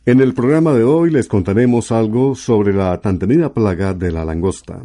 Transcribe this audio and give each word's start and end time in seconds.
En 0.06 0.22
el 0.22 0.32
programa 0.32 0.72
de 0.72 0.84
hoy 0.84 1.10
les 1.10 1.28
contaremos 1.28 1.92
algo 1.92 2.34
sobre 2.34 2.72
la 2.72 2.98
tan 3.02 3.18
temida 3.18 3.52
plaga 3.52 3.92
de 3.92 4.10
la 4.10 4.24
langosta. 4.24 4.82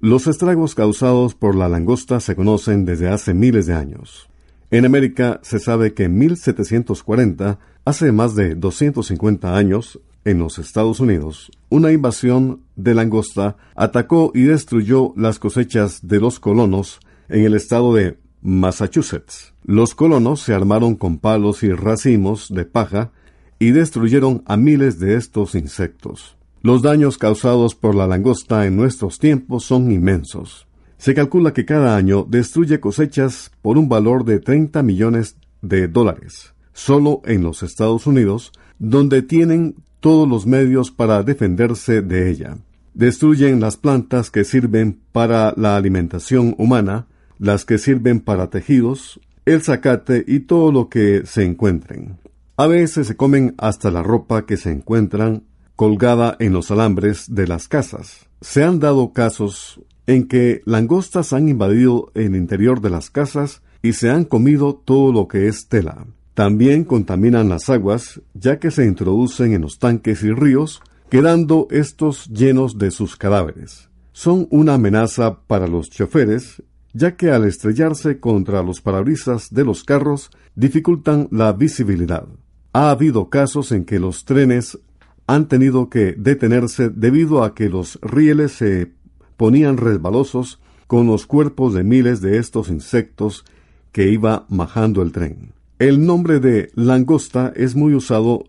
Los 0.00 0.26
estragos 0.26 0.74
causados 0.74 1.34
por 1.34 1.54
la 1.54 1.70
langosta 1.70 2.20
se 2.20 2.36
conocen 2.36 2.84
desde 2.84 3.08
hace 3.08 3.32
miles 3.32 3.64
de 3.64 3.72
años. 3.72 4.28
En 4.70 4.84
América 4.84 5.40
se 5.42 5.58
sabe 5.58 5.94
que 5.94 6.04
en 6.04 6.18
1740, 6.18 7.58
hace 7.86 8.12
más 8.12 8.34
de 8.34 8.54
250 8.54 9.56
años, 9.56 9.98
en 10.24 10.38
los 10.38 10.58
Estados 10.58 11.00
Unidos, 11.00 11.50
una 11.68 11.92
invasión 11.92 12.60
de 12.76 12.94
langosta 12.94 13.56
atacó 13.74 14.32
y 14.34 14.42
destruyó 14.42 15.12
las 15.16 15.38
cosechas 15.38 16.06
de 16.06 16.20
los 16.20 16.40
colonos 16.40 17.00
en 17.28 17.44
el 17.44 17.54
estado 17.54 17.94
de 17.94 18.18
Massachusetts. 18.42 19.54
Los 19.64 19.94
colonos 19.94 20.40
se 20.40 20.54
armaron 20.54 20.96
con 20.96 21.18
palos 21.18 21.62
y 21.62 21.72
racimos 21.72 22.48
de 22.48 22.64
paja 22.64 23.12
y 23.58 23.70
destruyeron 23.70 24.42
a 24.46 24.56
miles 24.56 24.98
de 24.98 25.16
estos 25.16 25.54
insectos. 25.54 26.36
Los 26.62 26.82
daños 26.82 27.18
causados 27.18 27.74
por 27.74 27.94
la 27.94 28.06
langosta 28.06 28.66
en 28.66 28.76
nuestros 28.76 29.18
tiempos 29.18 29.64
son 29.64 29.90
inmensos. 29.90 30.66
Se 30.98 31.14
calcula 31.14 31.54
que 31.54 31.64
cada 31.64 31.96
año 31.96 32.26
destruye 32.28 32.80
cosechas 32.80 33.50
por 33.62 33.78
un 33.78 33.88
valor 33.88 34.24
de 34.24 34.38
30 34.38 34.82
millones 34.82 35.36
de 35.62 35.88
dólares, 35.88 36.52
solo 36.74 37.22
en 37.24 37.42
los 37.42 37.62
Estados 37.62 38.06
Unidos, 38.06 38.52
donde 38.78 39.22
tienen 39.22 39.76
todos 40.00 40.28
los 40.28 40.46
medios 40.46 40.90
para 40.90 41.22
defenderse 41.22 42.02
de 42.02 42.30
ella. 42.30 42.56
Destruyen 42.94 43.60
las 43.60 43.76
plantas 43.76 44.30
que 44.30 44.44
sirven 44.44 45.00
para 45.12 45.54
la 45.56 45.76
alimentación 45.76 46.54
humana, 46.58 47.06
las 47.38 47.64
que 47.64 47.78
sirven 47.78 48.20
para 48.20 48.50
tejidos, 48.50 49.20
el 49.44 49.62
zacate 49.62 50.24
y 50.26 50.40
todo 50.40 50.72
lo 50.72 50.88
que 50.88 51.22
se 51.24 51.44
encuentren. 51.44 52.18
A 52.56 52.66
veces 52.66 53.06
se 53.06 53.16
comen 53.16 53.54
hasta 53.58 53.90
la 53.90 54.02
ropa 54.02 54.44
que 54.44 54.56
se 54.56 54.70
encuentran 54.70 55.44
colgada 55.76 56.36
en 56.40 56.52
los 56.52 56.70
alambres 56.70 57.34
de 57.34 57.46
las 57.46 57.68
casas. 57.68 58.28
Se 58.42 58.64
han 58.64 58.80
dado 58.80 59.12
casos 59.12 59.80
en 60.06 60.28
que 60.28 60.60
langostas 60.66 61.32
han 61.32 61.48
invadido 61.48 62.10
el 62.14 62.36
interior 62.36 62.80
de 62.80 62.90
las 62.90 63.08
casas 63.08 63.62
y 63.82 63.94
se 63.94 64.10
han 64.10 64.24
comido 64.24 64.74
todo 64.74 65.12
lo 65.12 65.28
que 65.28 65.48
es 65.48 65.68
tela. 65.68 66.06
También 66.34 66.84
contaminan 66.84 67.48
las 67.48 67.68
aguas, 67.68 68.20
ya 68.34 68.58
que 68.58 68.70
se 68.70 68.86
introducen 68.86 69.52
en 69.52 69.62
los 69.62 69.78
tanques 69.78 70.22
y 70.22 70.32
ríos, 70.32 70.80
quedando 71.10 71.66
estos 71.70 72.28
llenos 72.28 72.78
de 72.78 72.90
sus 72.90 73.16
cadáveres. 73.16 73.88
Son 74.12 74.46
una 74.50 74.74
amenaza 74.74 75.40
para 75.46 75.66
los 75.66 75.90
choferes, 75.90 76.62
ya 76.92 77.16
que 77.16 77.30
al 77.30 77.44
estrellarse 77.44 78.20
contra 78.20 78.62
los 78.62 78.80
parabrisas 78.80 79.52
de 79.52 79.64
los 79.64 79.84
carros 79.84 80.30
dificultan 80.54 81.28
la 81.30 81.52
visibilidad. 81.52 82.26
Ha 82.72 82.90
habido 82.90 83.28
casos 83.28 83.72
en 83.72 83.84
que 83.84 83.98
los 83.98 84.24
trenes 84.24 84.78
han 85.26 85.48
tenido 85.48 85.88
que 85.90 86.14
detenerse 86.16 86.88
debido 86.88 87.44
a 87.44 87.54
que 87.54 87.68
los 87.68 87.98
rieles 88.02 88.52
se 88.52 88.92
ponían 89.36 89.76
resbalosos 89.76 90.60
con 90.86 91.06
los 91.06 91.26
cuerpos 91.26 91.74
de 91.74 91.84
miles 91.84 92.20
de 92.20 92.38
estos 92.38 92.68
insectos 92.68 93.44
que 93.92 94.10
iba 94.10 94.44
majando 94.48 95.02
el 95.02 95.12
tren. 95.12 95.52
El 95.80 96.04
nombre 96.04 96.40
de 96.40 96.70
langosta 96.74 97.54
es 97.56 97.74
muy 97.74 97.94
usado 97.94 98.44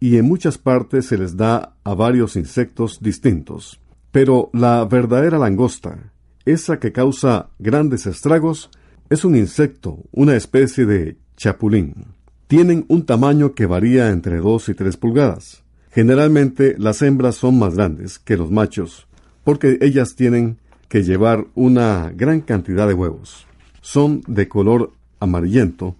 y 0.00 0.16
en 0.16 0.24
muchas 0.24 0.58
partes 0.58 1.06
se 1.06 1.16
les 1.16 1.36
da 1.36 1.76
a 1.84 1.94
varios 1.94 2.34
insectos 2.34 2.98
distintos. 3.00 3.78
Pero 4.10 4.50
la 4.52 4.84
verdadera 4.84 5.38
langosta, 5.38 6.12
esa 6.44 6.80
que 6.80 6.90
causa 6.90 7.50
grandes 7.60 8.06
estragos, 8.06 8.70
es 9.08 9.24
un 9.24 9.36
insecto, 9.36 10.00
una 10.10 10.34
especie 10.34 10.84
de 10.84 11.16
chapulín. 11.36 12.06
Tienen 12.48 12.86
un 12.88 13.06
tamaño 13.06 13.54
que 13.54 13.66
varía 13.66 14.10
entre 14.10 14.38
2 14.38 14.70
y 14.70 14.74
3 14.74 14.96
pulgadas. 14.96 15.62
Generalmente 15.92 16.74
las 16.76 17.02
hembras 17.02 17.36
son 17.36 17.56
más 17.56 17.76
grandes 17.76 18.18
que 18.18 18.36
los 18.36 18.50
machos, 18.50 19.06
porque 19.44 19.78
ellas 19.80 20.16
tienen 20.16 20.58
que 20.88 21.04
llevar 21.04 21.46
una 21.54 22.10
gran 22.16 22.40
cantidad 22.40 22.88
de 22.88 22.94
huevos. 22.94 23.46
Son 23.80 24.22
de 24.26 24.48
color 24.48 24.90
amarillento, 25.20 25.94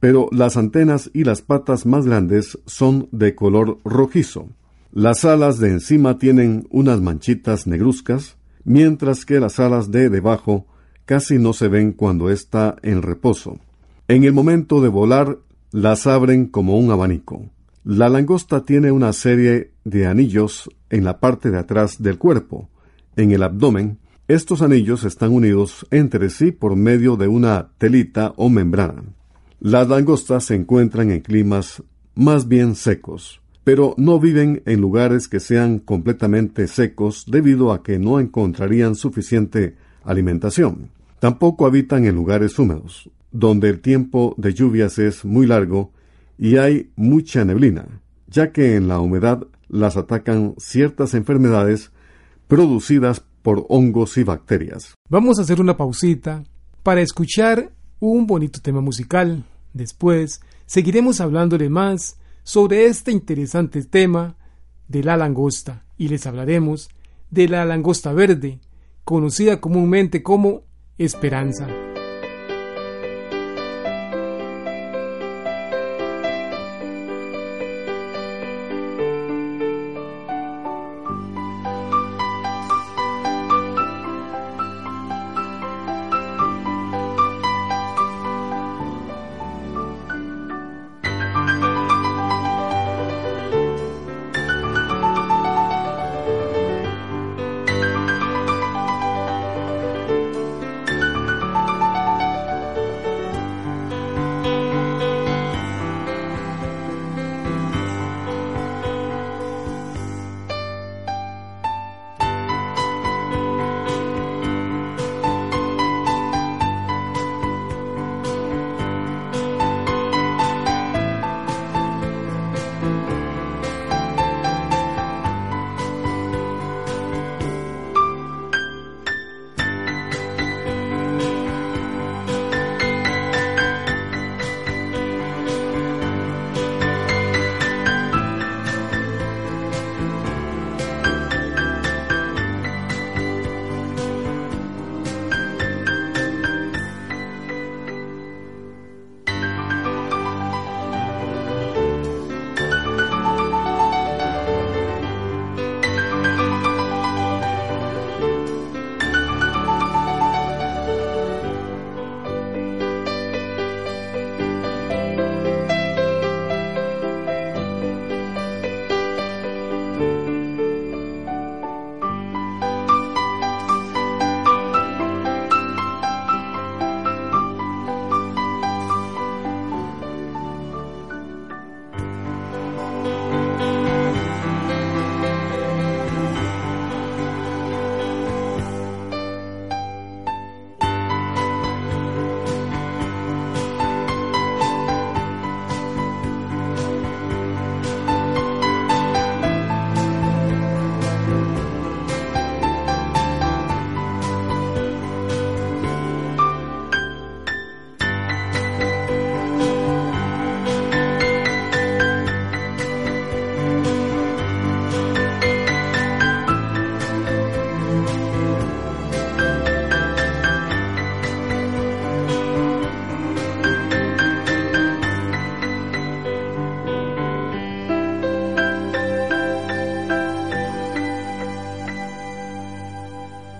pero 0.00 0.28
las 0.32 0.56
antenas 0.56 1.10
y 1.14 1.24
las 1.24 1.42
patas 1.42 1.86
más 1.86 2.06
grandes 2.06 2.58
son 2.66 3.08
de 3.12 3.34
color 3.34 3.78
rojizo. 3.84 4.48
Las 4.92 5.24
alas 5.24 5.58
de 5.58 5.70
encima 5.70 6.18
tienen 6.18 6.66
unas 6.70 7.00
manchitas 7.00 7.66
negruzcas, 7.66 8.36
mientras 8.64 9.24
que 9.24 9.40
las 9.40 9.60
alas 9.60 9.90
de 9.90 10.08
debajo 10.08 10.66
casi 11.04 11.38
no 11.38 11.52
se 11.52 11.68
ven 11.68 11.92
cuando 11.92 12.30
está 12.30 12.76
en 12.82 13.02
reposo. 13.02 13.58
En 14.08 14.24
el 14.24 14.32
momento 14.32 14.80
de 14.80 14.88
volar, 14.88 15.38
las 15.72 16.06
abren 16.06 16.46
como 16.46 16.78
un 16.78 16.90
abanico. 16.90 17.50
La 17.84 18.08
langosta 18.08 18.64
tiene 18.64 18.90
una 18.90 19.12
serie 19.12 19.72
de 19.84 20.06
anillos 20.06 20.68
en 20.90 21.04
la 21.04 21.20
parte 21.20 21.50
de 21.50 21.58
atrás 21.58 22.02
del 22.02 22.18
cuerpo. 22.18 22.68
En 23.14 23.30
el 23.30 23.42
abdomen, 23.42 23.98
estos 24.28 24.62
anillos 24.62 25.04
están 25.04 25.32
unidos 25.32 25.86
entre 25.90 26.30
sí 26.30 26.50
por 26.50 26.74
medio 26.74 27.16
de 27.16 27.28
una 27.28 27.68
telita 27.78 28.32
o 28.36 28.48
membrana. 28.48 29.04
Las 29.60 29.88
langostas 29.88 30.44
se 30.44 30.54
encuentran 30.54 31.10
en 31.10 31.20
climas 31.20 31.82
más 32.14 32.46
bien 32.46 32.74
secos, 32.74 33.40
pero 33.64 33.94
no 33.96 34.20
viven 34.20 34.62
en 34.66 34.80
lugares 34.80 35.28
que 35.28 35.40
sean 35.40 35.78
completamente 35.78 36.68
secos 36.68 37.24
debido 37.26 37.72
a 37.72 37.82
que 37.82 37.98
no 37.98 38.20
encontrarían 38.20 38.94
suficiente 38.94 39.76
alimentación. 40.04 40.90
Tampoco 41.20 41.66
habitan 41.66 42.04
en 42.04 42.14
lugares 42.14 42.58
húmedos, 42.58 43.10
donde 43.32 43.70
el 43.70 43.80
tiempo 43.80 44.34
de 44.36 44.52
lluvias 44.52 44.98
es 44.98 45.24
muy 45.24 45.46
largo 45.46 45.90
y 46.38 46.58
hay 46.58 46.90
mucha 46.94 47.44
neblina, 47.44 48.02
ya 48.28 48.52
que 48.52 48.76
en 48.76 48.88
la 48.88 49.00
humedad 49.00 49.46
las 49.68 49.96
atacan 49.96 50.54
ciertas 50.58 51.14
enfermedades 51.14 51.92
producidas 52.46 53.24
por 53.42 53.64
hongos 53.68 54.18
y 54.18 54.22
bacterias. 54.22 54.94
Vamos 55.08 55.38
a 55.38 55.42
hacer 55.42 55.60
una 55.60 55.76
pausita 55.76 56.44
para 56.82 57.00
escuchar 57.00 57.72
un 58.00 58.26
bonito 58.26 58.60
tema 58.60 58.80
musical. 58.80 59.44
Después 59.72 60.40
seguiremos 60.66 61.20
hablándole 61.20 61.68
más 61.68 62.18
sobre 62.42 62.86
este 62.86 63.12
interesante 63.12 63.82
tema 63.84 64.36
de 64.88 65.02
la 65.02 65.16
langosta 65.16 65.84
y 65.96 66.08
les 66.08 66.26
hablaremos 66.26 66.88
de 67.30 67.48
la 67.48 67.64
langosta 67.64 68.12
verde, 68.12 68.60
conocida 69.04 69.60
comúnmente 69.60 70.22
como 70.22 70.62
esperanza. 70.98 71.85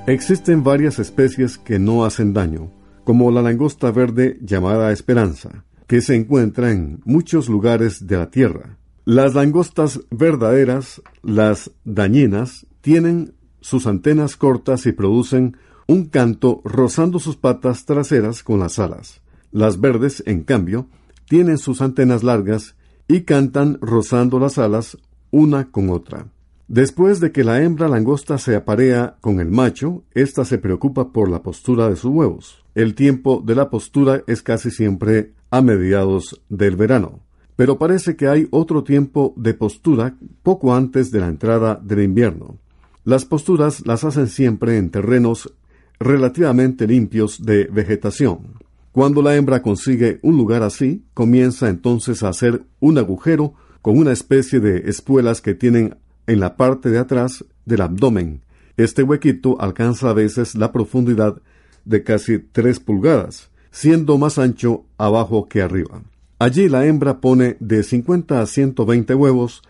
Existen 0.06 0.62
varias 0.62 1.00
especies 1.00 1.58
que 1.58 1.80
no 1.80 2.04
hacen 2.04 2.32
daño, 2.32 2.70
como 3.02 3.32
la 3.32 3.42
langosta 3.42 3.90
verde 3.90 4.38
llamada 4.40 4.92
esperanza, 4.92 5.64
que 5.88 6.00
se 6.00 6.14
encuentra 6.14 6.70
en 6.70 7.00
muchos 7.04 7.48
lugares 7.48 8.06
de 8.06 8.16
la 8.16 8.30
Tierra. 8.30 8.78
Las 9.04 9.34
langostas 9.34 10.00
verdaderas, 10.12 11.02
las 11.24 11.72
dañinas, 11.84 12.66
tienen 12.82 13.34
sus 13.60 13.88
antenas 13.88 14.36
cortas 14.36 14.86
y 14.86 14.92
producen 14.92 15.56
un 15.88 16.04
canto 16.04 16.60
rozando 16.62 17.18
sus 17.18 17.36
patas 17.36 17.84
traseras 17.84 18.44
con 18.44 18.60
las 18.60 18.78
alas. 18.78 19.22
Las 19.50 19.80
verdes, 19.80 20.22
en 20.24 20.44
cambio, 20.44 20.86
tienen 21.28 21.58
sus 21.58 21.82
antenas 21.82 22.22
largas 22.22 22.76
y 23.08 23.22
cantan 23.22 23.78
rozando 23.80 24.38
las 24.38 24.56
alas 24.58 24.98
una 25.32 25.72
con 25.72 25.90
otra. 25.90 26.28
Después 26.68 27.20
de 27.20 27.30
que 27.30 27.44
la 27.44 27.62
hembra 27.62 27.86
langosta 27.86 28.38
se 28.38 28.56
aparea 28.56 29.16
con 29.20 29.38
el 29.38 29.50
macho, 29.50 30.02
ésta 30.14 30.44
se 30.44 30.58
preocupa 30.58 31.12
por 31.12 31.30
la 31.30 31.42
postura 31.42 31.88
de 31.88 31.94
sus 31.94 32.10
huevos. 32.10 32.64
El 32.74 32.96
tiempo 32.96 33.40
de 33.44 33.54
la 33.54 33.70
postura 33.70 34.24
es 34.26 34.42
casi 34.42 34.72
siempre 34.72 35.32
a 35.50 35.62
mediados 35.62 36.42
del 36.48 36.74
verano. 36.74 37.20
Pero 37.54 37.78
parece 37.78 38.16
que 38.16 38.26
hay 38.26 38.48
otro 38.50 38.82
tiempo 38.82 39.32
de 39.36 39.54
postura 39.54 40.16
poco 40.42 40.74
antes 40.74 41.12
de 41.12 41.20
la 41.20 41.28
entrada 41.28 41.80
del 41.82 42.02
invierno. 42.02 42.58
Las 43.04 43.24
posturas 43.24 43.86
las 43.86 44.02
hacen 44.02 44.26
siempre 44.26 44.76
en 44.76 44.90
terrenos 44.90 45.54
relativamente 46.00 46.88
limpios 46.88 47.44
de 47.44 47.64
vegetación. 47.66 48.54
Cuando 48.90 49.22
la 49.22 49.36
hembra 49.36 49.62
consigue 49.62 50.18
un 50.22 50.36
lugar 50.36 50.64
así, 50.64 51.04
comienza 51.14 51.68
entonces 51.68 52.24
a 52.24 52.30
hacer 52.30 52.64
un 52.80 52.98
agujero 52.98 53.54
con 53.80 53.96
una 53.96 54.10
especie 54.10 54.58
de 54.58 54.90
espuelas 54.90 55.40
que 55.40 55.54
tienen 55.54 55.96
en 56.26 56.40
la 56.40 56.56
parte 56.56 56.90
de 56.90 56.98
atrás 56.98 57.44
del 57.64 57.80
abdomen. 57.80 58.42
Este 58.76 59.02
huequito 59.02 59.60
alcanza 59.60 60.10
a 60.10 60.12
veces 60.12 60.54
la 60.54 60.72
profundidad 60.72 61.40
de 61.84 62.02
casi 62.02 62.38
3 62.38 62.80
pulgadas, 62.80 63.50
siendo 63.70 64.18
más 64.18 64.38
ancho 64.38 64.84
abajo 64.98 65.48
que 65.48 65.62
arriba. 65.62 66.02
Allí 66.38 66.68
la 66.68 66.84
hembra 66.84 67.20
pone 67.20 67.56
de 67.60 67.82
50 67.82 68.40
a 68.40 68.46
120 68.46 69.14
huevos 69.14 69.62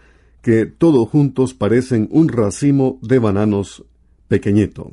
que 0.43 0.67
todos 0.67 1.09
juntos 1.09 1.55
parecen 1.55 2.09
un 2.11 2.29
racimo 2.29 2.99
de 3.03 3.19
bananos 3.19 3.85
pequeñito. 4.29 4.91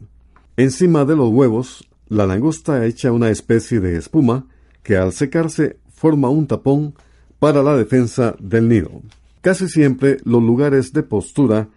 Encima 0.58 1.06
de 1.06 1.16
los 1.16 1.30
huevos, 1.30 1.88
la 2.10 2.28
langosta 2.28 2.86
echa 2.86 3.12
una 3.12 3.30
especie 3.30 3.80
de 3.80 3.98
espuma 3.98 4.46
que 4.84 4.98
al 4.98 5.14
secarse 5.14 5.78
forma 5.92 6.30
un 6.30 6.46
tapón 6.46 6.94
para 7.40 7.64
la 7.64 7.76
defensa 7.76 8.36
del 8.40 8.70
nido. 8.70 9.02
Casi 9.44 9.68
siempre 9.68 10.20
los 10.24 10.42
lugares 10.42 10.94
de 10.94 11.04
postura 11.04 11.68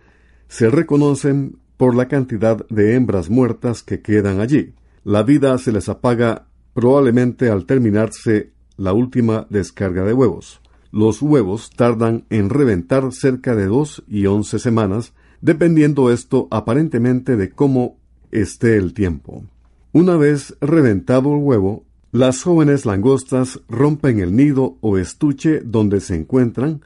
se 0.47 0.71
reconocen 0.71 1.59
por 1.77 1.97
la 1.97 2.07
cantidad 2.07 2.65
de 2.69 2.95
hembras 2.95 3.29
muertas 3.29 3.83
que 3.83 4.03
quedan 4.03 4.39
allí. 4.39 4.75
La 5.03 5.25
vida 5.25 5.59
se 5.59 5.73
les 5.73 5.89
apaga 5.89 6.47
probablemente 6.75 7.51
al 7.51 7.67
terminarse 7.67 8.53
la 8.77 8.93
última 8.93 9.49
descarga 9.51 10.05
de 10.05 10.13
huevos. 10.13 10.61
Los 10.93 11.21
huevos 11.21 11.71
tardan 11.71 12.25
en 12.31 12.51
reventar 12.51 13.13
cerca 13.13 13.57
de 13.57 13.67
dos 13.67 14.05
y 14.07 14.27
once 14.27 14.61
semanas, 14.61 15.13
dependiendo 15.41 16.13
esto 16.13 16.47
aparentemente 16.53 17.35
de 17.35 17.51
cómo 17.51 17.99
esté 18.31 18.77
el 18.77 18.95
tiempo. 18.95 19.43
Una 19.91 20.17
vez 20.17 20.57
reventado 20.61 21.35
el 21.35 21.43
huevo, 21.43 21.85
las 22.13 22.45
jóvenes 22.45 22.87
langostas 22.87 23.61
rompen 23.69 24.21
el 24.21 24.37
nido 24.37 24.77
o 24.83 24.99
estuche 24.99 25.63
donde 25.65 26.01
se 26.01 26.15
encuentran, 26.15 26.83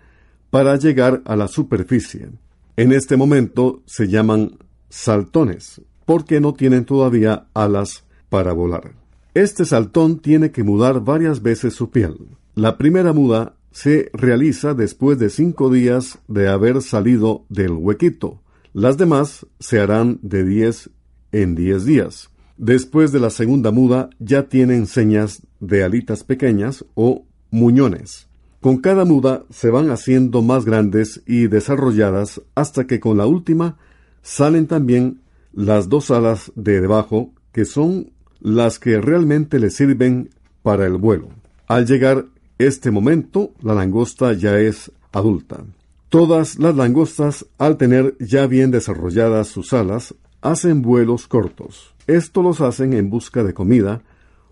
para 0.50 0.76
llegar 0.76 1.22
a 1.24 1.36
la 1.36 1.48
superficie. 1.48 2.28
En 2.76 2.92
este 2.92 3.16
momento 3.16 3.82
se 3.86 4.08
llaman 4.08 4.58
saltones, 4.88 5.80
porque 6.04 6.40
no 6.40 6.54
tienen 6.54 6.84
todavía 6.84 7.46
alas 7.54 8.04
para 8.28 8.52
volar. 8.52 8.94
Este 9.34 9.64
saltón 9.64 10.18
tiene 10.18 10.50
que 10.50 10.64
mudar 10.64 11.04
varias 11.04 11.42
veces 11.42 11.74
su 11.74 11.90
piel. 11.90 12.16
La 12.54 12.78
primera 12.78 13.12
muda 13.12 13.54
se 13.70 14.10
realiza 14.12 14.74
después 14.74 15.18
de 15.18 15.30
cinco 15.30 15.70
días 15.70 16.18
de 16.26 16.48
haber 16.48 16.82
salido 16.82 17.44
del 17.48 17.72
huequito. 17.72 18.42
Las 18.72 18.98
demás 18.98 19.46
se 19.60 19.78
harán 19.78 20.18
de 20.22 20.44
diez 20.44 20.90
en 21.32 21.54
diez 21.54 21.84
días. 21.84 22.30
Después 22.56 23.12
de 23.12 23.20
la 23.20 23.30
segunda 23.30 23.70
muda 23.70 24.10
ya 24.18 24.48
tienen 24.48 24.86
señas 24.86 25.42
de 25.60 25.84
alitas 25.84 26.24
pequeñas 26.24 26.84
o 26.94 27.24
muñones. 27.50 28.29
Con 28.60 28.78
cada 28.78 29.06
muda 29.06 29.44
se 29.48 29.70
van 29.70 29.90
haciendo 29.90 30.42
más 30.42 30.66
grandes 30.66 31.22
y 31.26 31.46
desarrolladas 31.46 32.42
hasta 32.54 32.86
que 32.86 33.00
con 33.00 33.16
la 33.16 33.26
última 33.26 33.78
salen 34.22 34.66
también 34.66 35.22
las 35.52 35.88
dos 35.88 36.10
alas 36.10 36.52
de 36.56 36.80
debajo 36.82 37.32
que 37.52 37.64
son 37.64 38.12
las 38.38 38.78
que 38.78 39.00
realmente 39.00 39.58
le 39.58 39.70
sirven 39.70 40.28
para 40.62 40.86
el 40.86 40.98
vuelo. 40.98 41.30
Al 41.68 41.86
llegar 41.86 42.26
este 42.58 42.90
momento, 42.90 43.52
la 43.62 43.74
langosta 43.74 44.34
ya 44.34 44.58
es 44.58 44.92
adulta. 45.12 45.64
Todas 46.10 46.58
las 46.58 46.76
langostas, 46.76 47.46
al 47.56 47.78
tener 47.78 48.14
ya 48.18 48.46
bien 48.46 48.70
desarrolladas 48.70 49.48
sus 49.48 49.72
alas, 49.72 50.14
hacen 50.42 50.82
vuelos 50.82 51.26
cortos. 51.28 51.94
Esto 52.06 52.42
los 52.42 52.60
hacen 52.60 52.92
en 52.92 53.08
busca 53.08 53.42
de 53.42 53.54
comida 53.54 54.02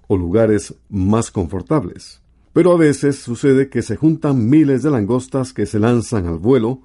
o 0.07 0.17
lugares 0.17 0.75
más 0.88 1.31
confortables. 1.31 2.23
Pero 2.52 2.73
a 2.73 2.76
veces 2.76 3.17
sucede 3.17 3.69
que 3.69 3.83
se 3.83 3.97
juntan 3.97 4.49
miles 4.49 4.83
de 4.83 4.90
langostas 4.90 5.52
que 5.52 5.67
se 5.67 5.78
lanzan 5.78 6.26
al 6.26 6.38
vuelo, 6.38 6.83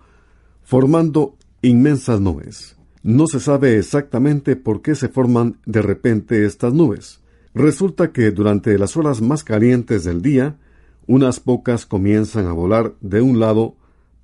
formando 0.63 1.37
inmensas 1.61 2.19
nubes. 2.19 2.77
No 3.01 3.27
se 3.27 3.39
sabe 3.39 3.77
exactamente 3.77 4.55
por 4.55 4.81
qué 4.81 4.95
se 4.95 5.09
forman 5.09 5.59
de 5.65 5.81
repente 5.81 6.45
estas 6.45 6.73
nubes. 6.73 7.21
Resulta 7.53 8.11
que 8.11 8.31
durante 8.31 8.77
las 8.77 8.97
horas 8.97 9.21
más 9.21 9.43
calientes 9.43 10.03
del 10.03 10.21
día, 10.21 10.57
unas 11.05 11.39
pocas 11.39 11.85
comienzan 11.85 12.47
a 12.47 12.53
volar 12.53 12.93
de 13.01 13.21
un 13.21 13.39
lado 13.39 13.75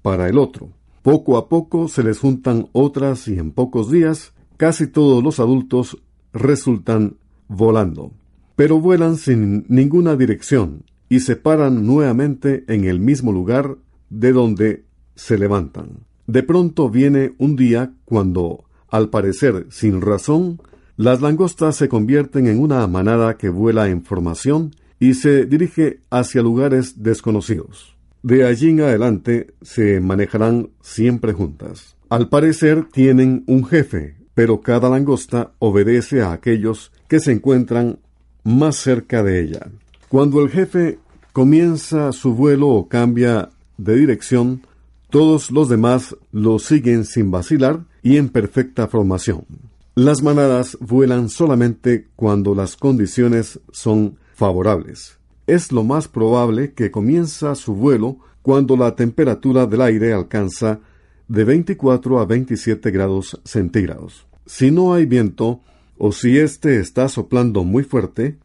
para 0.01 0.29
el 0.29 0.37
otro. 0.37 0.69
Poco 1.01 1.37
a 1.37 1.49
poco 1.49 1.87
se 1.87 2.03
les 2.03 2.19
juntan 2.19 2.69
otras 2.71 3.27
y 3.27 3.37
en 3.37 3.51
pocos 3.51 3.91
días 3.91 4.33
casi 4.57 4.87
todos 4.87 5.23
los 5.23 5.39
adultos 5.39 5.97
resultan 6.33 7.17
volando. 7.47 8.11
Pero 8.55 8.79
vuelan 8.79 9.17
sin 9.17 9.65
ninguna 9.69 10.15
dirección 10.15 10.83
y 11.09 11.19
se 11.21 11.35
paran 11.35 11.85
nuevamente 11.85 12.63
en 12.67 12.85
el 12.85 12.99
mismo 12.99 13.31
lugar 13.31 13.77
de 14.09 14.31
donde 14.31 14.85
se 15.15 15.37
levantan. 15.37 16.05
De 16.27 16.43
pronto 16.43 16.89
viene 16.89 17.33
un 17.39 17.55
día 17.55 17.91
cuando, 18.05 18.65
al 18.87 19.09
parecer 19.09 19.65
sin 19.69 19.99
razón, 19.99 20.61
las 20.95 21.21
langostas 21.21 21.75
se 21.75 21.89
convierten 21.89 22.45
en 22.47 22.59
una 22.59 22.85
manada 22.87 23.37
que 23.37 23.49
vuela 23.49 23.89
en 23.89 24.03
formación 24.03 24.71
y 24.99 25.15
se 25.15 25.45
dirige 25.45 26.01
hacia 26.09 26.41
lugares 26.41 27.01
desconocidos. 27.01 27.95
De 28.21 28.45
allí 28.45 28.69
en 28.69 28.81
adelante 28.81 29.53
se 29.61 30.01
manejarán 30.01 30.69
siempre 30.81 31.33
juntas. 31.33 31.95
Al 32.09 32.27
parecer 32.27 32.85
tienen 32.91 33.43
un 33.47 33.65
jefe, 33.65 34.17
pero 34.33 34.61
cada 34.61 34.89
langosta 34.89 35.53
obedece 35.59 36.21
a 36.21 36.33
aquellos 36.33 36.91
que 37.07 37.19
se 37.19 37.31
encuentran 37.31 37.99
más 38.43 38.75
cerca 38.75 39.23
de 39.23 39.41
ella. 39.41 39.67
Cuando 40.09 40.41
el 40.41 40.49
jefe 40.49 40.97
comienza 41.33 42.11
su 42.13 42.33
vuelo 42.33 42.69
o 42.69 42.87
cambia 42.87 43.49
de 43.77 43.95
dirección, 43.95 44.63
todos 45.11 45.51
los 45.51 45.69
demás 45.69 46.15
lo 46.31 46.57
siguen 46.57 47.05
sin 47.05 47.29
vacilar 47.29 47.81
y 48.01 48.17
en 48.17 48.29
perfecta 48.29 48.87
formación. 48.87 49.45
Las 49.93 50.23
manadas 50.23 50.77
vuelan 50.79 51.29
solamente 51.29 52.07
cuando 52.15 52.55
las 52.55 52.75
condiciones 52.75 53.59
son 53.71 54.17
favorables. 54.33 55.19
Es 55.45 55.71
lo 55.71 55.83
más 55.83 56.07
probable 56.07 56.73
que 56.73 56.89
comienza 56.89 57.53
su 57.53 57.75
vuelo 57.75 58.17
cuando 58.41 58.77
la 58.77 58.95
temperatura 58.95 59.67
del 59.67 59.81
aire 59.81 60.13
alcanza 60.13 60.79
de 61.27 61.43
24 61.43 62.19
a 62.19 62.25
27 62.25 62.89
grados 62.89 63.39
centígrados. 63.43 64.25
Si 64.47 64.71
no 64.71 64.91
hay 64.91 65.05
viento 65.05 65.59
o 65.99 66.11
si 66.11 66.39
éste 66.39 66.79
está 66.79 67.09
soplando 67.09 67.63
muy 67.63 67.83
fuerte, 67.83 68.39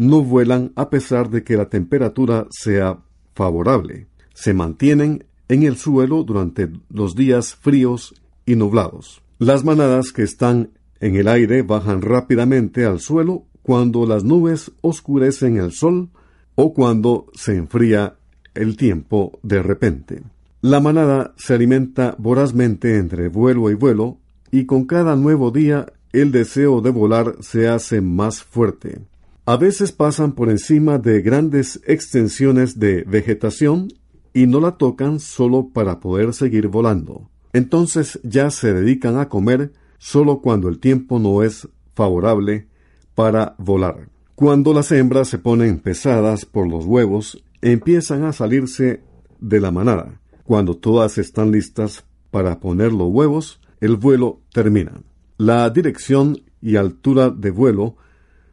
no 0.00 0.24
vuelan 0.24 0.72
a 0.76 0.88
pesar 0.88 1.28
de 1.28 1.44
que 1.44 1.58
la 1.58 1.68
temperatura 1.68 2.46
sea 2.48 3.00
favorable. 3.34 4.06
Se 4.32 4.54
mantienen 4.54 5.26
en 5.46 5.62
el 5.62 5.76
suelo 5.76 6.22
durante 6.22 6.70
los 6.88 7.14
días 7.14 7.54
fríos 7.54 8.14
y 8.46 8.56
nublados. 8.56 9.20
Las 9.38 9.62
manadas 9.62 10.12
que 10.12 10.22
están 10.22 10.70
en 11.00 11.16
el 11.16 11.28
aire 11.28 11.60
bajan 11.60 12.00
rápidamente 12.00 12.86
al 12.86 13.00
suelo 13.00 13.44
cuando 13.60 14.06
las 14.06 14.24
nubes 14.24 14.72
oscurecen 14.80 15.58
el 15.58 15.72
sol 15.72 16.08
o 16.54 16.72
cuando 16.72 17.26
se 17.34 17.56
enfría 17.56 18.14
el 18.54 18.78
tiempo 18.78 19.38
de 19.42 19.62
repente. 19.62 20.22
La 20.62 20.80
manada 20.80 21.34
se 21.36 21.52
alimenta 21.52 22.14
vorazmente 22.16 22.96
entre 22.96 23.28
vuelo 23.28 23.68
y 23.70 23.74
vuelo 23.74 24.16
y 24.50 24.64
con 24.64 24.86
cada 24.86 25.14
nuevo 25.14 25.50
día 25.50 25.92
el 26.14 26.32
deseo 26.32 26.80
de 26.80 26.88
volar 26.88 27.36
se 27.40 27.68
hace 27.68 28.00
más 28.00 28.42
fuerte. 28.42 29.09
A 29.46 29.56
veces 29.56 29.92
pasan 29.92 30.32
por 30.32 30.50
encima 30.50 30.98
de 30.98 31.22
grandes 31.22 31.80
extensiones 31.86 32.78
de 32.78 33.04
vegetación 33.04 33.88
y 34.32 34.46
no 34.46 34.60
la 34.60 34.76
tocan 34.76 35.18
solo 35.18 35.70
para 35.72 36.00
poder 36.00 36.34
seguir 36.34 36.68
volando. 36.68 37.30
Entonces 37.52 38.20
ya 38.22 38.50
se 38.50 38.72
dedican 38.72 39.18
a 39.18 39.28
comer 39.28 39.72
solo 39.98 40.40
cuando 40.40 40.68
el 40.68 40.78
tiempo 40.78 41.18
no 41.18 41.42
es 41.42 41.68
favorable 41.94 42.68
para 43.14 43.54
volar. 43.58 44.08
Cuando 44.34 44.72
las 44.72 44.92
hembras 44.92 45.28
se 45.28 45.38
ponen 45.38 45.80
pesadas 45.80 46.46
por 46.46 46.68
los 46.68 46.86
huevos, 46.86 47.42
empiezan 47.60 48.24
a 48.24 48.32
salirse 48.32 49.02
de 49.40 49.60
la 49.60 49.70
manada. 49.70 50.20
Cuando 50.44 50.76
todas 50.76 51.18
están 51.18 51.50
listas 51.50 52.04
para 52.30 52.60
poner 52.60 52.92
los 52.92 53.08
huevos, 53.10 53.60
el 53.80 53.96
vuelo 53.96 54.40
termina. 54.52 55.02
La 55.36 55.68
dirección 55.70 56.40
y 56.62 56.76
altura 56.76 57.30
de 57.30 57.50
vuelo 57.50 57.96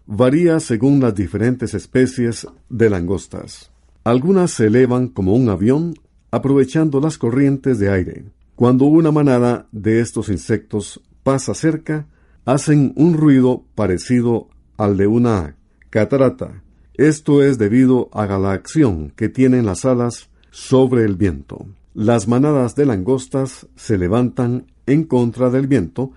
varía 0.08 0.60
según 0.62 1.02
las 1.02 1.14
diferentes 1.14 1.74
especies 1.74 2.48
de 2.70 2.90
langostas. 2.90 3.72
Algunas 4.04 4.52
se 4.52 4.68
elevan 4.68 5.10
como 5.10 5.34
un 5.34 5.50
avión 5.50 5.96
aprovechando 6.32 7.02
las 7.02 7.18
corrientes 7.18 7.78
de 7.78 7.92
aire. 7.92 8.26
Cuando 8.56 8.86
una 8.86 9.12
manada 9.12 9.68
de 9.72 10.00
estos 10.00 10.30
insectos 10.30 11.02
pasa 11.24 11.54
cerca, 11.54 12.08
hacen 12.46 12.94
un 12.96 13.14
ruido 13.16 13.66
parecido 13.76 14.48
al 14.78 14.96
de 14.96 15.08
una 15.08 15.58
catarata. 15.90 16.64
Esto 16.96 17.44
es 17.44 17.58
debido 17.58 18.10
a 18.14 18.26
la 18.26 18.54
acción 18.54 19.12
que 19.16 19.30
tienen 19.30 19.66
las 19.66 19.86
alas 19.86 20.30
sobre 20.52 21.04
el 21.04 21.16
viento. 21.16 21.68
Las 21.94 22.28
manadas 22.28 22.76
de 22.76 22.86
langostas 22.86 23.68
se 23.76 23.98
levantan 23.98 24.68
en 24.86 25.04
contra 25.04 25.50
del 25.50 25.68
viento 25.68 26.12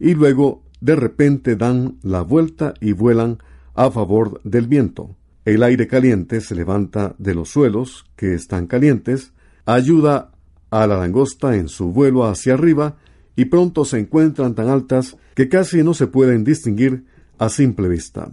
y 0.00 0.14
luego 0.14 0.63
de 0.84 0.96
repente 0.96 1.56
dan 1.56 1.96
la 2.02 2.20
vuelta 2.20 2.74
y 2.78 2.92
vuelan 2.92 3.38
a 3.74 3.90
favor 3.90 4.42
del 4.44 4.66
viento. 4.66 5.16
El 5.46 5.62
aire 5.62 5.88
caliente 5.88 6.42
se 6.42 6.54
levanta 6.54 7.14
de 7.16 7.34
los 7.34 7.48
suelos, 7.48 8.04
que 8.16 8.34
están 8.34 8.66
calientes, 8.66 9.32
ayuda 9.64 10.32
a 10.68 10.86
la 10.86 10.98
langosta 10.98 11.56
en 11.56 11.68
su 11.68 11.90
vuelo 11.90 12.26
hacia 12.26 12.52
arriba 12.52 12.98
y 13.34 13.46
pronto 13.46 13.86
se 13.86 13.98
encuentran 13.98 14.54
tan 14.54 14.68
altas 14.68 15.16
que 15.34 15.48
casi 15.48 15.82
no 15.82 15.94
se 15.94 16.06
pueden 16.06 16.44
distinguir 16.44 17.06
a 17.38 17.48
simple 17.48 17.88
vista. 17.88 18.30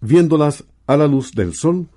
Viéndolas 0.00 0.62
a 0.86 0.96
la 0.96 1.08
luz 1.08 1.32
del 1.32 1.54
sol, 1.54 1.88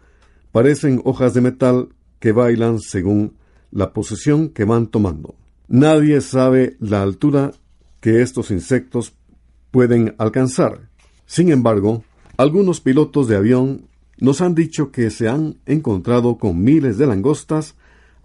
parecen 0.52 1.00
hojas 1.06 1.36
de 1.36 1.42
metal 1.42 1.90
que 2.20 2.32
bailan 2.32 2.80
según 2.80 3.36
la 3.70 3.94
posición 3.94 4.50
que 4.50 4.66
van 4.66 4.88
tomando. 4.88 5.36
Nadie 5.68 6.22
sabe 6.22 6.76
la 6.80 7.04
altura 7.04 7.52
que 8.00 8.24
estos 8.24 8.50
insectos 8.50 9.14
pueden 9.72 10.16
alcanzar. 10.18 10.90
Sin 11.26 11.52
embargo, 11.52 12.04
algunos 12.38 12.82
pilotos 12.82 13.28
de 13.28 13.38
avión 13.38 13.88
nos 14.20 14.42
han 14.42 14.54
dicho 14.54 14.92
que 14.92 15.10
se 15.10 15.28
han 15.28 15.58
encontrado 15.66 16.38
con 16.38 16.64
miles 16.64 16.98
de 16.98 17.08
langostas 17.08 17.76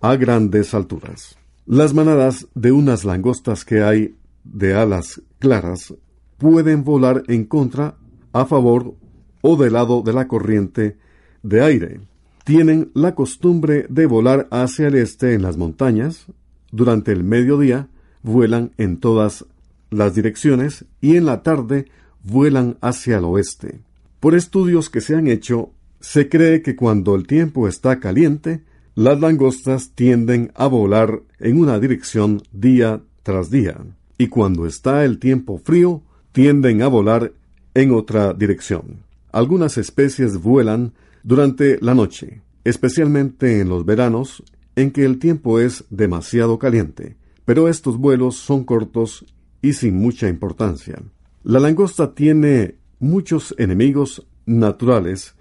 a 0.01 0.15
grandes 0.17 0.75
alturas. 0.75 1.39
Las 1.65 1.95
manadas 1.95 2.47
de 2.55 2.71
unas 2.71 3.05
langostas 3.05 3.65
que 3.65 3.83
hay 3.83 4.15
de 4.45 4.75
alas 4.75 5.23
claras 5.39 5.95
pueden 6.39 6.85
volar 6.85 7.23
en 7.29 7.45
contra, 7.45 7.97
a 8.33 8.45
favor 8.45 8.95
o 9.41 9.57
del 9.57 9.73
lado 9.73 10.03
de 10.03 10.13
la 10.13 10.29
corriente 10.29 10.99
de 11.43 11.63
aire. 11.63 12.01
Tienen 12.45 12.91
la 12.95 13.15
costumbre 13.15 13.87
de 13.89 14.07
volar 14.07 14.47
hacia 14.51 14.89
el 14.89 14.97
este 14.97 15.35
en 15.35 15.43
las 15.43 15.57
montañas. 15.57 16.27
Durante 16.71 17.13
el 17.13 17.25
mediodía 17.25 17.89
vuelan 18.23 18.73
en 18.77 18.99
todas 18.99 19.47
las 19.91 20.15
direcciones 20.15 20.85
y 21.01 21.17
en 21.17 21.27
la 21.27 21.43
tarde 21.43 21.87
vuelan 22.23 22.77
hacia 22.81 23.19
el 23.19 23.25
oeste. 23.25 23.81
Por 24.21 24.35
estudios 24.35 24.91
que 24.91 25.01
se 25.01 25.15
han 25.15 25.29
hecho, 25.29 25.71
se 26.01 26.29
cree 26.29 26.63
que 26.63 26.77
cuando 26.77 27.15
el 27.15 27.27
tiempo 27.27 27.69
está 27.69 28.01
caliente, 28.01 28.63
las 28.95 29.21
langostas 29.21 29.91
tienden 29.95 30.53
a 30.55 30.67
volar 30.67 31.23
en 31.39 31.61
una 31.61 31.79
dirección 31.79 32.43
día 32.53 33.03
tras 33.23 33.51
día, 33.51 33.79
y 34.19 34.29
cuando 34.29 34.67
está 34.67 35.05
el 35.05 35.19
tiempo 35.19 35.59
frío, 35.59 36.03
tienden 36.33 36.83
a 36.83 36.89
volar 36.89 37.33
en 37.75 37.93
otra 37.93 38.33
dirección. 38.33 39.01
Algunas 39.33 39.77
especies 39.77 40.39
vuelan 40.39 40.93
durante 41.23 41.79
la 41.81 41.95
noche, 41.95 42.41
especialmente 42.65 43.61
en 43.61 43.69
los 43.69 43.85
veranos, 43.85 44.43
en 44.77 44.91
que 44.91 45.05
el 45.05 45.19
tiempo 45.19 45.61
es 45.61 45.85
demasiado 45.91 46.59
caliente, 46.59 47.17
pero 47.45 47.69
estos 47.69 47.99
vuelos 47.99 48.37
son 48.37 48.65
cortos 48.65 49.25
y 49.67 49.73
sin 49.73 49.97
mucha 49.97 50.29
importancia. 50.29 51.03
La 51.43 51.59
langosta 51.59 52.15
tiene 52.15 52.77
muchos 53.01 53.53
enemigos 53.59 54.25
naturales 54.47 55.35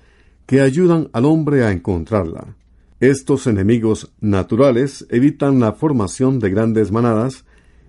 que 0.48 0.62
ayudan 0.62 1.10
al 1.14 1.26
hombre 1.26 1.64
a 1.64 1.72
encontrarla. 1.72 2.56
Estos 3.00 3.46
enemigos 3.46 4.12
naturales 4.22 5.06
evitan 5.12 5.60
la 5.60 5.74
formación 5.74 6.40
de 6.40 6.50
grandes 6.50 6.92
manadas 6.92 7.46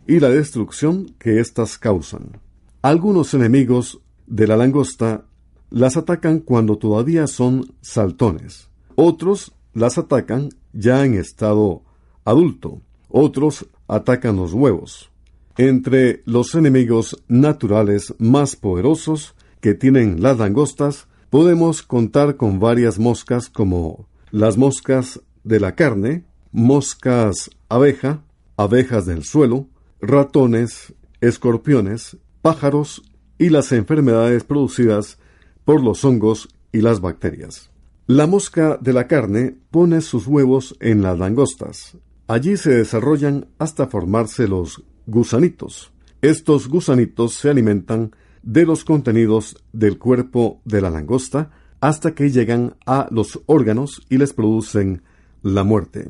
y 0.06 0.20
la 0.20 0.28
destrucción 0.28 1.14
que 1.18 1.40
éstas 1.40 1.78
causan. 1.78 2.38
Algunos 2.82 3.32
enemigos 3.32 4.02
de 4.26 4.46
la 4.46 4.58
langosta 4.58 5.24
las 5.70 5.96
atacan 5.96 6.40
cuando 6.40 6.76
todavía 6.76 7.26
son 7.28 7.74
saltones. 7.80 8.68
Otros 8.94 9.54
las 9.72 9.96
atacan 9.96 10.50
ya 10.74 11.02
en 11.06 11.14
estado 11.14 11.82
adulto. 12.26 12.82
Otros 13.08 13.66
atacan 13.88 14.36
los 14.36 14.52
huevos. 14.52 15.10
Entre 15.58 16.22
los 16.26 16.54
enemigos 16.54 17.22
naturales 17.28 18.14
más 18.18 18.56
poderosos 18.56 19.34
que 19.62 19.72
tienen 19.72 20.22
las 20.22 20.36
langostas, 20.36 21.06
podemos 21.30 21.82
contar 21.82 22.36
con 22.36 22.60
varias 22.60 22.98
moscas 22.98 23.48
como 23.48 24.06
las 24.30 24.58
moscas 24.58 25.22
de 25.44 25.58
la 25.58 25.74
carne, 25.74 26.24
moscas 26.52 27.50
abeja, 27.70 28.22
abejas 28.58 29.06
del 29.06 29.24
suelo, 29.24 29.66
ratones, 30.02 30.92
escorpiones, 31.22 32.18
pájaros 32.42 33.02
y 33.38 33.48
las 33.48 33.72
enfermedades 33.72 34.44
producidas 34.44 35.18
por 35.64 35.82
los 35.82 36.04
hongos 36.04 36.48
y 36.70 36.82
las 36.82 37.00
bacterias. 37.00 37.70
La 38.06 38.26
mosca 38.26 38.78
de 38.78 38.92
la 38.92 39.06
carne 39.06 39.56
pone 39.70 40.02
sus 40.02 40.26
huevos 40.26 40.76
en 40.80 41.02
las 41.02 41.18
langostas. 41.18 41.96
Allí 42.28 42.58
se 42.58 42.70
desarrollan 42.70 43.48
hasta 43.58 43.86
formarse 43.86 44.48
los 44.48 44.84
gusanitos. 45.06 45.92
Estos 46.22 46.68
gusanitos 46.68 47.34
se 47.34 47.50
alimentan 47.50 48.12
de 48.42 48.64
los 48.64 48.84
contenidos 48.84 49.56
del 49.72 49.98
cuerpo 49.98 50.60
de 50.64 50.80
la 50.80 50.90
langosta 50.90 51.50
hasta 51.80 52.14
que 52.14 52.30
llegan 52.30 52.76
a 52.86 53.08
los 53.10 53.40
órganos 53.46 54.02
y 54.08 54.18
les 54.18 54.32
producen 54.32 55.02
la 55.42 55.64
muerte. 55.64 56.08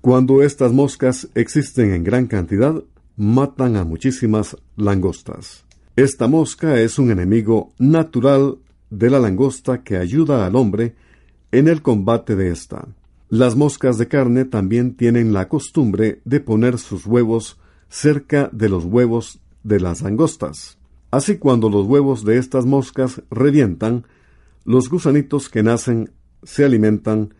Cuando 0.00 0.42
estas 0.42 0.72
moscas 0.72 1.28
existen 1.34 1.92
en 1.92 2.04
gran 2.04 2.26
cantidad, 2.26 2.82
matan 3.16 3.76
a 3.76 3.84
muchísimas 3.84 4.56
langostas. 4.76 5.64
Esta 5.96 6.28
mosca 6.28 6.78
es 6.80 6.98
un 6.98 7.10
enemigo 7.10 7.72
natural 7.78 8.58
de 8.90 9.10
la 9.10 9.18
langosta 9.18 9.82
que 9.82 9.96
ayuda 9.96 10.46
al 10.46 10.54
hombre 10.54 10.94
en 11.50 11.68
el 11.68 11.82
combate 11.82 12.36
de 12.36 12.50
esta. 12.50 12.86
Las 13.28 13.56
moscas 13.56 13.98
de 13.98 14.06
carne 14.06 14.44
también 14.44 14.94
tienen 14.94 15.32
la 15.32 15.48
costumbre 15.48 16.20
de 16.24 16.40
poner 16.40 16.78
sus 16.78 17.06
huevos 17.06 17.58
cerca 17.96 18.50
de 18.52 18.68
los 18.68 18.84
huevos 18.84 19.40
de 19.62 19.80
las 19.80 20.02
langostas. 20.02 20.76
Así 21.10 21.38
cuando 21.38 21.70
los 21.70 21.86
huevos 21.86 22.26
de 22.26 22.36
estas 22.36 22.66
moscas 22.66 23.22
revientan, 23.30 24.04
los 24.66 24.90
gusanitos 24.90 25.48
que 25.48 25.62
nacen 25.62 26.10
se 26.42 26.66
alimentan 26.66 27.32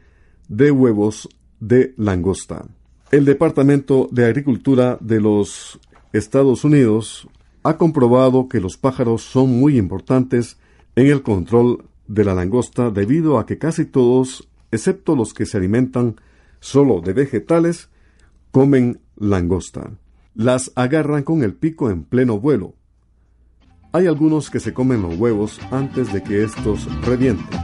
de 0.49 0.71
huevos 0.71 1.29
de 1.61 1.93
langosta. 1.99 2.65
El 3.11 3.27
Departamento 3.27 4.09
de 4.11 4.25
Agricultura 4.25 4.97
de 5.03 5.21
los 5.21 5.79
Estados 6.15 6.65
Unidos 6.65 7.29
ha 7.63 7.77
comprobado 7.77 8.49
que 8.49 8.59
los 8.59 8.79
pájaros 8.79 9.25
son 9.25 9.61
muy 9.61 9.77
importantes 9.77 10.57
en 10.95 11.09
el 11.09 11.23
control 11.23 11.85
de 12.09 12.25
la 12.25 12.35
langosta 12.35 12.91
debido 12.91 13.39
a 13.39 13.45
que 13.45 13.59
casi 13.59 13.85
todos, 13.85 14.49
excepto 14.71 15.17
los 15.17 15.35
que 15.35 15.45
se 15.45 15.59
alimentan 15.59 16.17
solo 16.61 17.03
de 17.03 17.13
vegetales, 17.13 17.91
comen 18.53 19.01
langosta. 19.17 19.91
Las 20.37 20.71
agarran 20.77 21.23
con 21.23 21.43
el 21.43 21.55
pico 21.55 21.91
en 21.91 22.05
pleno 22.05 22.39
vuelo, 22.39 22.75
hay 23.93 24.07
algunos 24.07 24.51
que 24.51 24.61
se 24.61 24.75
comen 24.75 25.01
los 25.01 25.17
huevos 25.17 25.59
antes 25.71 26.13
de 26.13 26.23
que 26.23 26.45
estos 26.45 26.87
revienten. 27.01 27.59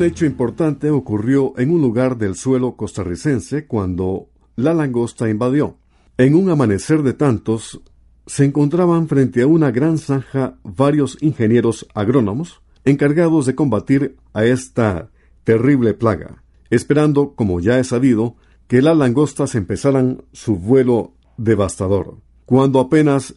Un 0.00 0.06
hecho 0.06 0.24
importante 0.24 0.88
ocurrió 0.90 1.52
en 1.58 1.70
un 1.70 1.82
lugar 1.82 2.16
del 2.16 2.34
suelo 2.34 2.74
costarricense 2.74 3.66
cuando 3.66 4.30
la 4.56 4.72
langosta 4.72 5.28
invadió. 5.28 5.76
En 6.16 6.34
un 6.36 6.48
amanecer 6.48 7.02
de 7.02 7.12
tantos, 7.12 7.82
se 8.24 8.46
encontraban 8.46 9.08
frente 9.08 9.42
a 9.42 9.46
una 9.46 9.70
gran 9.70 9.98
zanja 9.98 10.54
varios 10.62 11.18
ingenieros 11.20 11.86
agrónomos 11.92 12.62
encargados 12.86 13.44
de 13.44 13.54
combatir 13.54 14.16
a 14.32 14.46
esta 14.46 15.10
terrible 15.44 15.92
plaga, 15.92 16.44
esperando, 16.70 17.34
como 17.34 17.60
ya 17.60 17.78
es 17.78 17.88
sabido, 17.88 18.36
que 18.68 18.80
las 18.80 18.96
langostas 18.96 19.54
empezaran 19.54 20.22
su 20.32 20.56
vuelo 20.56 21.12
devastador. 21.36 22.16
Cuando 22.46 22.80
apenas 22.80 23.34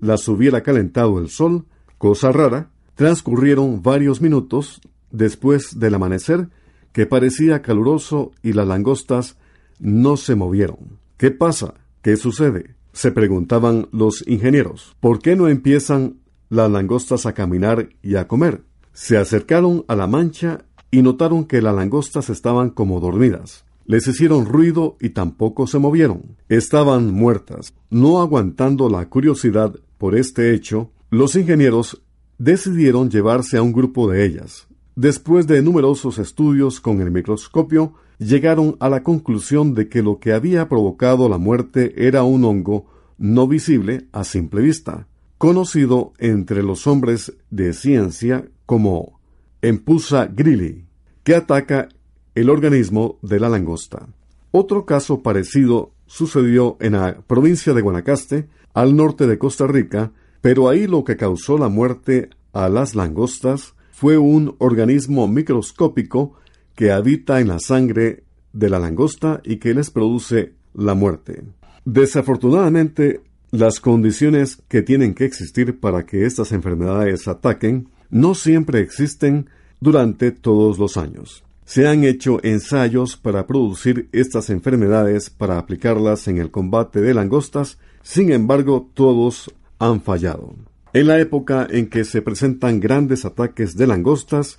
las 0.00 0.26
hubiera 0.26 0.64
calentado 0.64 1.20
el 1.20 1.28
sol, 1.28 1.66
cosa 1.98 2.32
rara, 2.32 2.72
Transcurrieron 3.00 3.80
varios 3.80 4.20
minutos 4.20 4.82
después 5.10 5.78
del 5.78 5.94
amanecer 5.94 6.48
que 6.92 7.06
parecía 7.06 7.62
caluroso 7.62 8.32
y 8.42 8.52
las 8.52 8.66
langostas 8.66 9.36
no 9.78 10.16
se 10.16 10.34
movieron. 10.34 10.98
¿Qué 11.16 11.30
pasa? 11.30 11.74
¿Qué 12.02 12.16
sucede? 12.16 12.74
Se 12.92 13.12
preguntaban 13.12 13.88
los 13.92 14.26
ingenieros. 14.26 14.96
¿Por 15.00 15.20
qué 15.20 15.36
no 15.36 15.48
empiezan 15.48 16.16
las 16.48 16.70
langostas 16.70 17.26
a 17.26 17.34
caminar 17.34 17.88
y 18.02 18.16
a 18.16 18.26
comer? 18.26 18.62
Se 18.92 19.16
acercaron 19.16 19.84
a 19.86 19.94
la 19.96 20.06
mancha 20.06 20.64
y 20.90 21.02
notaron 21.02 21.44
que 21.44 21.62
las 21.62 21.74
langostas 21.74 22.30
estaban 22.30 22.70
como 22.70 23.00
dormidas. 23.00 23.64
Les 23.86 24.06
hicieron 24.06 24.46
ruido 24.46 24.96
y 25.00 25.10
tampoco 25.10 25.66
se 25.66 25.78
movieron. 25.78 26.36
Estaban 26.48 27.12
muertas. 27.12 27.72
No 27.90 28.20
aguantando 28.20 28.88
la 28.88 29.08
curiosidad 29.08 29.74
por 29.98 30.16
este 30.16 30.54
hecho, 30.54 30.90
los 31.10 31.36
ingenieros 31.36 32.02
decidieron 32.38 33.10
llevarse 33.10 33.56
a 33.56 33.62
un 33.62 33.72
grupo 33.72 34.10
de 34.10 34.24
ellas. 34.24 34.66
Después 35.00 35.46
de 35.46 35.62
numerosos 35.62 36.18
estudios 36.18 36.78
con 36.78 37.00
el 37.00 37.10
microscopio, 37.10 37.94
llegaron 38.18 38.76
a 38.80 38.90
la 38.90 39.02
conclusión 39.02 39.72
de 39.72 39.88
que 39.88 40.02
lo 40.02 40.18
que 40.18 40.34
había 40.34 40.68
provocado 40.68 41.26
la 41.30 41.38
muerte 41.38 42.06
era 42.06 42.22
un 42.22 42.44
hongo 42.44 42.84
no 43.16 43.48
visible 43.48 44.08
a 44.12 44.24
simple 44.24 44.60
vista, 44.60 45.06
conocido 45.38 46.12
entre 46.18 46.62
los 46.62 46.86
hombres 46.86 47.32
de 47.48 47.72
ciencia 47.72 48.44
como 48.66 49.18
Empusa 49.62 50.26
grilli, 50.26 50.84
que 51.22 51.34
ataca 51.34 51.88
el 52.34 52.50
organismo 52.50 53.18
de 53.22 53.40
la 53.40 53.48
langosta. 53.48 54.06
Otro 54.50 54.84
caso 54.84 55.22
parecido 55.22 55.92
sucedió 56.04 56.76
en 56.78 56.92
la 56.92 57.22
provincia 57.26 57.72
de 57.72 57.80
Guanacaste, 57.80 58.50
al 58.74 58.94
norte 58.94 59.26
de 59.26 59.38
Costa 59.38 59.66
Rica, 59.66 60.12
pero 60.42 60.68
ahí 60.68 60.86
lo 60.86 61.04
que 61.04 61.16
causó 61.16 61.56
la 61.56 61.70
muerte 61.70 62.28
a 62.52 62.68
las 62.68 62.94
langostas 62.94 63.72
fue 64.00 64.16
un 64.16 64.54
organismo 64.60 65.28
microscópico 65.28 66.32
que 66.74 66.90
habita 66.90 67.38
en 67.38 67.48
la 67.48 67.58
sangre 67.58 68.24
de 68.50 68.70
la 68.70 68.78
langosta 68.78 69.42
y 69.44 69.56
que 69.58 69.74
les 69.74 69.90
produce 69.90 70.54
la 70.72 70.94
muerte. 70.94 71.42
Desafortunadamente, 71.84 73.20
las 73.50 73.78
condiciones 73.78 74.62
que 74.68 74.80
tienen 74.80 75.12
que 75.12 75.26
existir 75.26 75.80
para 75.80 76.06
que 76.06 76.24
estas 76.24 76.50
enfermedades 76.52 77.28
ataquen 77.28 77.90
no 78.08 78.34
siempre 78.34 78.80
existen 78.80 79.50
durante 79.80 80.30
todos 80.30 80.78
los 80.78 80.96
años. 80.96 81.44
Se 81.66 81.86
han 81.86 82.04
hecho 82.04 82.42
ensayos 82.42 83.18
para 83.18 83.46
producir 83.46 84.08
estas 84.12 84.48
enfermedades 84.48 85.28
para 85.28 85.58
aplicarlas 85.58 86.26
en 86.26 86.38
el 86.38 86.50
combate 86.50 87.02
de 87.02 87.12
langostas, 87.12 87.76
sin 88.02 88.32
embargo 88.32 88.88
todos 88.94 89.52
han 89.78 90.00
fallado. 90.00 90.54
En 90.92 91.06
la 91.06 91.20
época 91.20 91.68
en 91.70 91.88
que 91.88 92.04
se 92.04 92.20
presentan 92.20 92.80
grandes 92.80 93.24
ataques 93.24 93.76
de 93.76 93.86
langostas, 93.86 94.56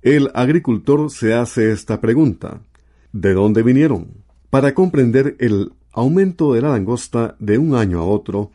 el 0.00 0.30
agricultor 0.34 1.10
se 1.10 1.34
hace 1.34 1.72
esta 1.72 2.00
pregunta 2.00 2.62
¿De 3.12 3.34
dónde 3.34 3.62
vinieron? 3.62 4.08
Para 4.48 4.74
comprender 4.74 5.36
el 5.40 5.72
aumento 5.92 6.54
de 6.54 6.62
la 6.62 6.70
langosta 6.70 7.36
de 7.38 7.58
un 7.58 7.74
año 7.74 8.00
a 8.00 8.04
otro, 8.04 8.50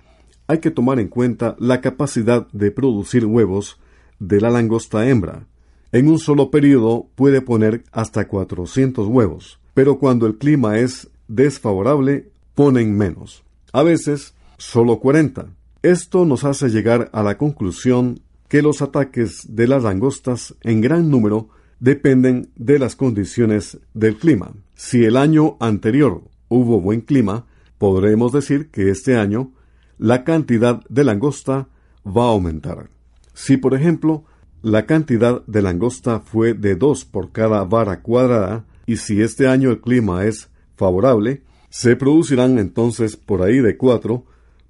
hay 0.47 0.59
que 0.59 0.71
tomar 0.71 0.99
en 0.99 1.07
cuenta 1.07 1.55
la 1.59 1.81
capacidad 1.81 2.47
de 2.51 2.71
producir 2.71 3.25
huevos 3.25 3.79
de 4.19 4.41
la 4.41 4.49
langosta 4.49 5.07
hembra. 5.07 5.45
En 5.91 6.07
un 6.07 6.17
solo 6.17 6.49
periodo 6.49 7.07
puede 7.15 7.41
poner 7.41 7.83
hasta 7.91 8.27
400 8.27 9.07
huevos, 9.07 9.59
pero 9.73 9.99
cuando 9.99 10.25
el 10.25 10.37
clima 10.37 10.77
es 10.77 11.09
desfavorable 11.27 12.29
ponen 12.55 12.97
menos. 12.97 13.43
A 13.71 13.83
veces 13.83 14.33
solo 14.57 14.99
40. 14.99 15.47
Esto 15.83 16.23
nos 16.23 16.45
hace 16.45 16.69
llegar 16.69 17.09
a 17.11 17.23
la 17.23 17.37
conclusión 17.37 18.21
que 18.47 18.61
los 18.61 18.81
ataques 18.81 19.53
de 19.53 19.67
las 19.67 19.83
langostas 19.83 20.55
en 20.61 20.79
gran 20.79 21.09
número 21.09 21.49
dependen 21.81 22.51
de 22.55 22.79
las 22.79 22.95
condiciones 22.95 23.77
del 23.93 24.15
clima. 24.15 24.53
Si 24.75 25.03
el 25.03 25.17
año 25.17 25.57
anterior 25.59 26.23
hubo 26.47 26.79
buen 26.79 27.01
clima, 27.01 27.47
podremos 27.79 28.31
decir 28.31 28.69
que 28.71 28.91
este 28.91 29.17
año 29.17 29.51
la 29.97 30.23
cantidad 30.23 30.79
de 30.87 31.03
langosta 31.03 31.67
va 32.05 32.27
a 32.27 32.29
aumentar. 32.29 32.89
Si, 33.33 33.57
por 33.57 33.73
ejemplo, 33.73 34.23
la 34.61 34.85
cantidad 34.85 35.45
de 35.47 35.61
langosta 35.61 36.21
fue 36.21 36.53
de 36.53 36.75
dos 36.75 37.03
por 37.03 37.33
cada 37.33 37.65
vara 37.65 38.01
cuadrada, 38.01 38.63
y 38.85 38.95
si 38.95 39.21
este 39.21 39.47
año 39.47 39.71
el 39.71 39.81
clima 39.81 40.23
es 40.23 40.49
favorable, 40.77 41.41
se 41.69 41.97
producirán 41.97 42.57
entonces 42.57 43.17
por 43.17 43.41
ahí 43.41 43.59
de 43.59 43.75
cuatro 43.75 44.23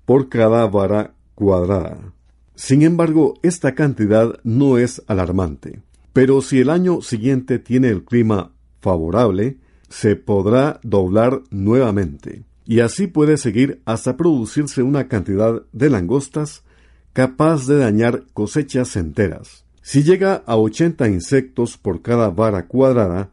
por 0.05 0.29
cada 0.29 0.67
vara 0.67 1.13
cuadrada. 1.35 2.13
Sin 2.55 2.83
embargo, 2.83 3.35
esta 3.41 3.73
cantidad 3.75 4.39
no 4.43 4.77
es 4.77 5.01
alarmante. 5.07 5.81
Pero 6.13 6.41
si 6.41 6.59
el 6.59 6.69
año 6.69 7.01
siguiente 7.01 7.57
tiene 7.57 7.89
el 7.89 8.03
clima 8.03 8.51
favorable, 8.81 9.57
se 9.89 10.15
podrá 10.15 10.79
doblar 10.83 11.41
nuevamente. 11.49 12.43
Y 12.65 12.79
así 12.79 13.07
puede 13.07 13.37
seguir 13.37 13.81
hasta 13.85 14.15
producirse 14.15 14.83
una 14.83 15.07
cantidad 15.07 15.63
de 15.71 15.89
langostas 15.89 16.63
capaz 17.13 17.67
de 17.67 17.77
dañar 17.77 18.23
cosechas 18.33 18.95
enteras. 18.95 19.65
Si 19.81 20.03
llega 20.03 20.43
a 20.45 20.55
80 20.55 21.09
insectos 21.09 21.77
por 21.77 22.01
cada 22.01 22.29
vara 22.29 22.67
cuadrada, 22.67 23.31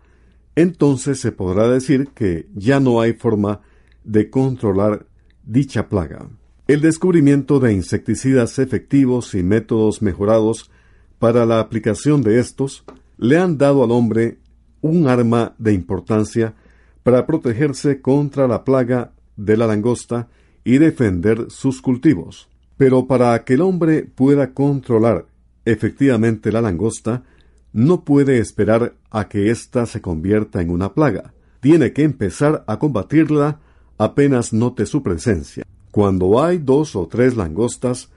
entonces 0.56 1.20
se 1.20 1.32
podrá 1.32 1.68
decir 1.68 2.08
que 2.14 2.48
ya 2.54 2.80
no 2.80 3.00
hay 3.00 3.12
forma 3.12 3.60
de 4.04 4.30
controlar 4.30 5.06
dicha 5.44 5.88
plaga. 5.88 6.28
El 6.70 6.82
descubrimiento 6.82 7.58
de 7.58 7.72
insecticidas 7.72 8.60
efectivos 8.60 9.34
y 9.34 9.42
métodos 9.42 10.02
mejorados 10.02 10.70
para 11.18 11.44
la 11.44 11.58
aplicación 11.58 12.22
de 12.22 12.38
estos 12.38 12.84
le 13.18 13.38
han 13.38 13.58
dado 13.58 13.82
al 13.82 13.90
hombre 13.90 14.38
un 14.80 15.08
arma 15.08 15.52
de 15.58 15.72
importancia 15.72 16.54
para 17.02 17.26
protegerse 17.26 18.00
contra 18.00 18.46
la 18.46 18.62
plaga 18.62 19.10
de 19.36 19.56
la 19.56 19.66
langosta 19.66 20.28
y 20.62 20.78
defender 20.78 21.46
sus 21.50 21.82
cultivos. 21.82 22.48
Pero 22.76 23.08
para 23.08 23.42
que 23.42 23.54
el 23.54 23.62
hombre 23.62 24.04
pueda 24.04 24.54
controlar 24.54 25.26
efectivamente 25.64 26.52
la 26.52 26.60
langosta, 26.62 27.24
no 27.72 28.04
puede 28.04 28.38
esperar 28.38 28.94
a 29.10 29.26
que 29.26 29.50
ésta 29.50 29.86
se 29.86 30.00
convierta 30.00 30.62
en 30.62 30.70
una 30.70 30.94
plaga. 30.94 31.34
Tiene 31.58 31.92
que 31.92 32.04
empezar 32.04 32.62
a 32.68 32.78
combatirla 32.78 33.58
apenas 33.98 34.52
note 34.52 34.86
su 34.86 35.02
presencia 35.02 35.64
cuando 35.90 36.42
hay 36.42 36.58
dos 36.58 36.96
o 36.96 37.06
tres 37.06 37.36
langostas 37.36 38.10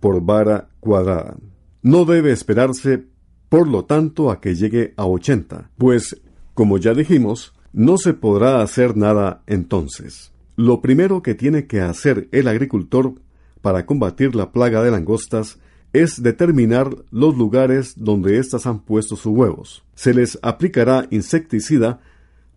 por 0.00 0.20
vara 0.22 0.68
cuadrada. 0.80 1.36
No 1.82 2.04
debe 2.04 2.32
esperarse, 2.32 3.04
por 3.48 3.68
lo 3.68 3.84
tanto, 3.84 4.30
a 4.30 4.40
que 4.40 4.54
llegue 4.54 4.94
a 4.96 5.06
ochenta, 5.06 5.70
pues, 5.78 6.20
como 6.54 6.78
ya 6.78 6.94
dijimos, 6.94 7.54
no 7.72 7.98
se 7.98 8.14
podrá 8.14 8.62
hacer 8.62 8.96
nada 8.96 9.42
entonces. 9.46 10.32
Lo 10.56 10.80
primero 10.80 11.22
que 11.22 11.34
tiene 11.34 11.66
que 11.66 11.80
hacer 11.80 12.28
el 12.32 12.48
agricultor 12.48 13.14
para 13.60 13.84
combatir 13.84 14.34
la 14.34 14.52
plaga 14.52 14.82
de 14.82 14.90
langostas 14.90 15.58
es 15.92 16.22
determinar 16.22 16.96
los 17.10 17.36
lugares 17.36 17.94
donde 17.96 18.38
éstas 18.38 18.66
han 18.66 18.80
puesto 18.80 19.16
sus 19.16 19.32
huevos. 19.32 19.84
Se 19.94 20.14
les 20.14 20.38
aplicará 20.42 21.06
insecticida 21.10 22.00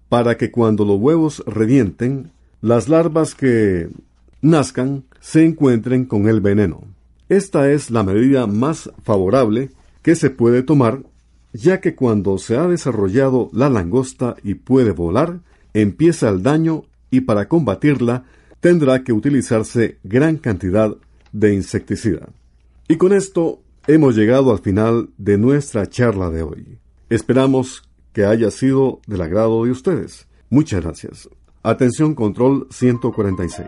para 0.07 0.37
que 0.37 0.51
cuando 0.51 0.85
los 0.85 0.99
huevos 0.99 1.43
revienten, 1.45 2.31
las 2.61 2.89
larvas 2.89 3.35
que 3.35 3.89
nazcan 4.41 5.03
se 5.19 5.45
encuentren 5.45 6.05
con 6.05 6.27
el 6.27 6.41
veneno. 6.41 6.83
Esta 7.27 7.71
es 7.71 7.91
la 7.91 8.03
medida 8.03 8.47
más 8.47 8.89
favorable 9.03 9.69
que 10.01 10.15
se 10.15 10.29
puede 10.29 10.63
tomar, 10.63 11.03
ya 11.53 11.81
que 11.81 11.95
cuando 11.95 12.37
se 12.37 12.57
ha 12.57 12.67
desarrollado 12.67 13.49
la 13.53 13.69
langosta 13.69 14.35
y 14.43 14.55
puede 14.55 14.91
volar, 14.91 15.39
empieza 15.73 16.29
el 16.29 16.41
daño 16.41 16.83
y 17.11 17.21
para 17.21 17.47
combatirla 17.47 18.23
tendrá 18.59 19.03
que 19.03 19.13
utilizarse 19.13 19.97
gran 20.03 20.37
cantidad 20.37 20.95
de 21.31 21.53
insecticida. 21.53 22.29
Y 22.87 22.97
con 22.97 23.13
esto 23.13 23.61
hemos 23.87 24.15
llegado 24.15 24.51
al 24.51 24.59
final 24.59 25.09
de 25.17 25.37
nuestra 25.37 25.87
charla 25.87 26.29
de 26.29 26.43
hoy. 26.43 26.77
Esperamos 27.09 27.83
que 28.13 28.25
haya 28.25 28.51
sido 28.51 29.01
del 29.07 29.21
agrado 29.21 29.65
de 29.65 29.71
ustedes. 29.71 30.27
Muchas 30.49 30.81
gracias. 30.81 31.29
Atención 31.61 32.15
Control 32.15 32.67
146. 32.71 33.67